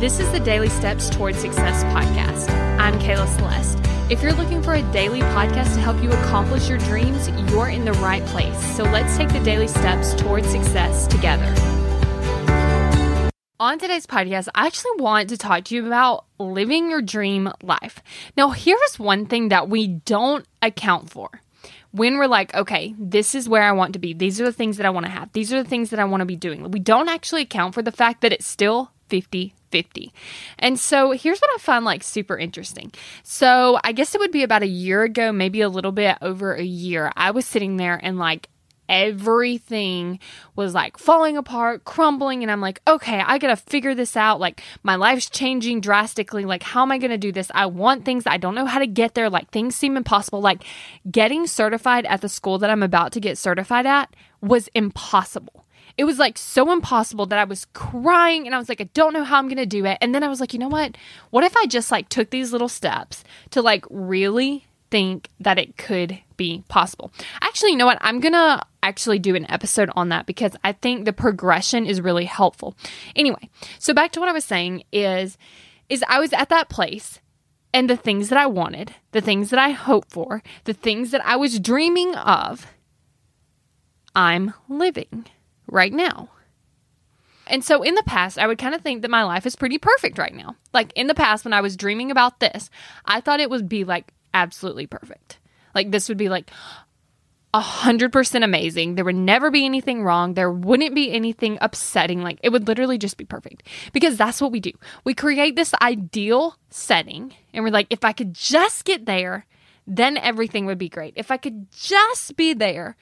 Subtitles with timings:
[0.00, 2.50] This is the Daily Steps Towards Success podcast.
[2.80, 3.78] I'm Kayla Celeste.
[4.10, 7.84] If you're looking for a daily podcast to help you accomplish your dreams, you're in
[7.84, 8.58] the right place.
[8.76, 11.46] So let's take the daily steps towards success together.
[13.60, 18.02] On today's podcast, I actually want to talk to you about living your dream life.
[18.36, 21.30] Now, here's one thing that we don't account for
[21.92, 24.12] when we're like, okay, this is where I want to be.
[24.12, 25.32] These are the things that I want to have.
[25.32, 26.68] These are the things that I want to be doing.
[26.72, 30.12] We don't actually account for the fact that it's still 50 50.
[30.56, 32.92] And so here's what I find like super interesting.
[33.24, 36.54] So I guess it would be about a year ago, maybe a little bit over
[36.54, 37.10] a year.
[37.16, 38.48] I was sitting there and like
[38.88, 40.20] everything
[40.54, 44.38] was like falling apart, crumbling, and I'm like, okay, I gotta figure this out.
[44.38, 46.44] Like, my life's changing drastically.
[46.44, 47.50] Like, how am I gonna do this?
[47.52, 49.28] I want things, I don't know how to get there.
[49.28, 50.40] Like, things seem impossible.
[50.40, 50.62] Like,
[51.10, 55.63] getting certified at the school that I'm about to get certified at was impossible.
[55.96, 59.12] It was like so impossible that I was crying and I was like, I don't
[59.12, 59.98] know how I'm going to do it.
[60.00, 60.96] And then I was like, you know what?
[61.30, 65.76] What if I just like took these little steps to like really think that it
[65.76, 67.12] could be possible?
[67.40, 67.98] Actually, you know what?
[68.00, 72.00] I'm going to actually do an episode on that because I think the progression is
[72.00, 72.76] really helpful.
[73.14, 75.38] Anyway, so back to what I was saying is
[75.88, 77.20] is I was at that place
[77.74, 81.24] and the things that I wanted, the things that I hoped for, the things that
[81.26, 82.66] I was dreaming of,
[84.14, 85.26] I'm living
[85.66, 86.30] right now.
[87.46, 89.78] And so in the past, I would kind of think that my life is pretty
[89.78, 90.56] perfect right now.
[90.72, 92.70] Like in the past, when I was dreaming about this,
[93.04, 95.38] I thought it would be like absolutely perfect.
[95.74, 96.50] Like this would be like
[97.52, 98.94] a hundred percent amazing.
[98.94, 100.34] There would never be anything wrong.
[100.34, 102.22] There wouldn't be anything upsetting.
[102.22, 104.72] Like it would literally just be perfect because that's what we do.
[105.04, 109.46] We create this ideal setting and we're like, if I could just get there,
[109.86, 111.12] then everything would be great.
[111.16, 112.96] If I could just be there,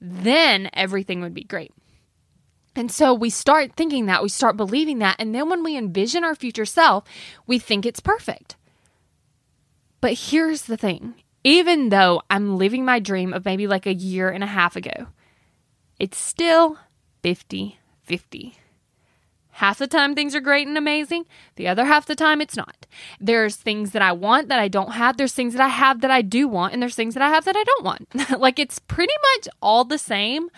[0.00, 1.72] then everything would be great.
[2.78, 5.16] And so we start thinking that, we start believing that.
[5.18, 7.02] And then when we envision our future self,
[7.44, 8.56] we think it's perfect.
[10.00, 14.28] But here's the thing even though I'm living my dream of maybe like a year
[14.28, 15.08] and a half ago,
[15.98, 16.78] it's still
[17.22, 18.54] 50 50.
[19.50, 21.24] Half the time things are great and amazing,
[21.56, 22.86] the other half the time it's not.
[23.18, 26.12] There's things that I want that I don't have, there's things that I have that
[26.12, 28.08] I do want, and there's things that I have that I don't want.
[28.38, 30.48] like it's pretty much all the same,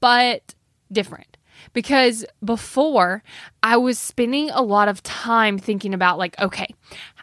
[0.00, 0.54] but
[0.90, 1.35] different
[1.72, 3.22] because before
[3.62, 6.74] I was spending a lot of time thinking about, like, okay,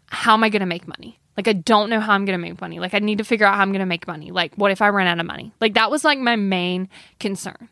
[0.08, 1.20] how am I going to make money?
[1.36, 2.80] Like, I don't know how I'm going to make money.
[2.80, 4.32] Like, I need to figure out how I'm going to make money.
[4.32, 5.52] Like, what if I run out of money?
[5.60, 6.90] Like, that was like my main
[7.20, 7.70] concern.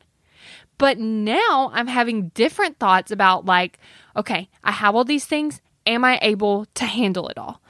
[0.77, 3.77] But now I'm having different thoughts about, like,
[4.15, 5.61] okay, I have all these things.
[5.85, 7.61] Am I able to handle it all?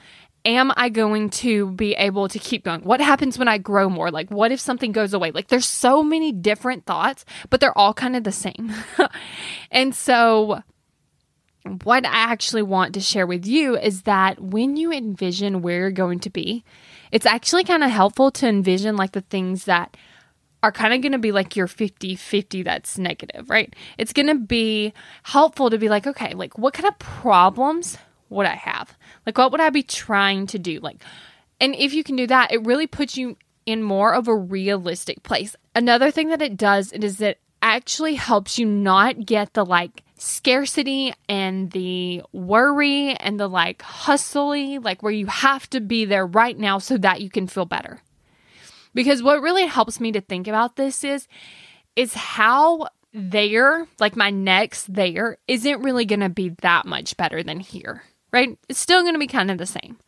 [0.44, 2.82] Am I going to be able to keep going?
[2.82, 4.10] What happens when I grow more?
[4.10, 5.30] Like, what if something goes away?
[5.30, 8.72] Like, there's so many different thoughts, but they're all kind of the same.
[9.70, 10.62] and so,
[11.84, 15.90] what I actually want to share with you is that when you envision where you're
[15.90, 16.64] going to be,
[17.12, 19.96] it's actually kind of helpful to envision like the things that
[20.64, 23.74] are kind of going to be like your 50 50 that's negative, right?
[23.98, 24.92] It's going to be
[25.22, 27.98] helpful to be like, okay, like what kind of problems
[28.32, 28.96] would I have?
[29.26, 30.80] Like, what would I be trying to do?
[30.80, 31.02] Like,
[31.60, 35.22] and if you can do that, it really puts you in more of a realistic
[35.22, 35.54] place.
[35.74, 41.14] Another thing that it does is that actually helps you not get the like scarcity
[41.28, 46.58] and the worry and the like hustly, like where you have to be there right
[46.58, 48.00] now so that you can feel better.
[48.94, 51.28] Because what really helps me to think about this is
[51.94, 57.42] is how there, like my next there, isn't really going to be that much better
[57.42, 58.58] than here right?
[58.68, 59.98] It's still going to be kind of the same.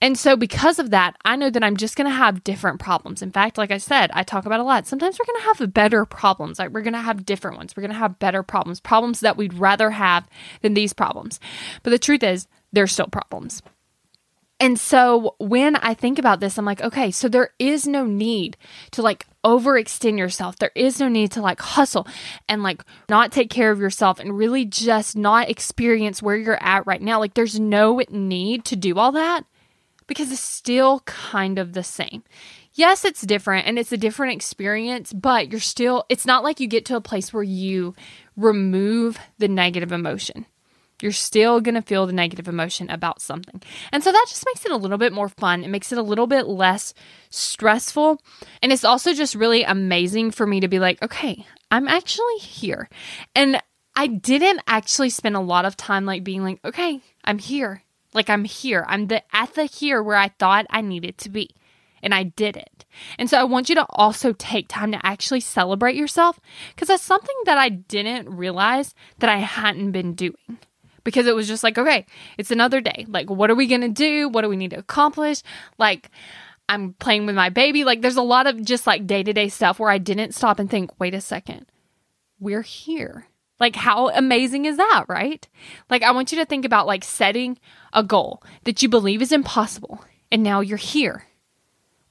[0.00, 3.22] And so, because of that, I know that I'm just going to have different problems.
[3.22, 4.86] In fact, like I said, I talk about a lot.
[4.86, 6.58] Sometimes we're going to have better problems.
[6.58, 7.74] Like we're going to have different ones.
[7.74, 10.28] We're going to have better problems, problems that we'd rather have
[10.60, 11.40] than these problems.
[11.82, 13.62] But the truth is, they're still problems.
[14.58, 18.56] And so when I think about this, I'm like, okay, so there is no need
[18.92, 20.56] to like overextend yourself.
[20.56, 22.06] There is no need to like hustle
[22.48, 26.86] and like not take care of yourself and really just not experience where you're at
[26.86, 27.20] right now.
[27.20, 29.44] Like there's no need to do all that
[30.06, 32.22] because it's still kind of the same.
[32.72, 36.66] Yes, it's different and it's a different experience, but you're still, it's not like you
[36.66, 37.94] get to a place where you
[38.36, 40.46] remove the negative emotion.
[41.02, 43.62] You're still going to feel the negative emotion about something.
[43.92, 45.62] And so that just makes it a little bit more fun.
[45.62, 46.94] It makes it a little bit less
[47.28, 48.20] stressful.
[48.62, 52.88] And it's also just really amazing for me to be like, okay, I'm actually here.
[53.34, 53.60] And
[53.94, 57.82] I didn't actually spend a lot of time like being like, okay, I'm here.
[58.14, 58.84] Like I'm here.
[58.88, 61.50] I'm the at the here where I thought I needed to be.
[62.02, 62.84] And I did it.
[63.18, 66.38] And so I want you to also take time to actually celebrate yourself
[66.74, 70.58] because that's something that I didn't realize that I hadn't been doing
[71.06, 72.04] because it was just like, okay,
[72.36, 73.06] it's another day.
[73.08, 74.28] Like, what are we going to do?
[74.28, 75.40] What do we need to accomplish?
[75.78, 76.10] Like,
[76.68, 77.84] I'm playing with my baby.
[77.84, 80.58] Like, there's a lot of just like day to day stuff where I didn't stop
[80.58, 81.66] and think, wait a second,
[82.40, 83.28] we're here.
[83.60, 85.46] Like, how amazing is that, right?
[85.88, 87.56] Like, I want you to think about like setting
[87.92, 91.26] a goal that you believe is impossible, and now you're here.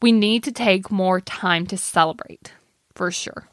[0.01, 2.53] We need to take more time to celebrate
[2.93, 3.49] for sure.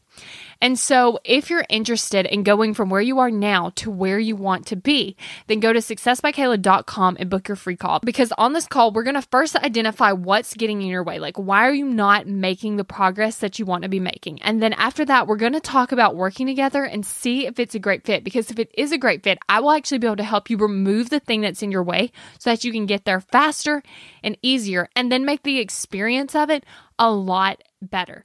[0.63, 4.37] And so, if you're interested in going from where you are now to where you
[4.37, 5.17] want to be,
[5.49, 7.99] then go to successbykayla.com and book your free call.
[7.99, 11.19] Because on this call, we're going to first identify what's getting in your way.
[11.19, 14.41] Like, why are you not making the progress that you want to be making?
[14.43, 17.75] And then after that, we're going to talk about working together and see if it's
[17.75, 18.23] a great fit.
[18.23, 20.59] Because if it is a great fit, I will actually be able to help you
[20.59, 23.83] remove the thing that's in your way so that you can get there faster
[24.23, 26.65] and easier and then make the experience of it
[27.01, 28.25] a lot better.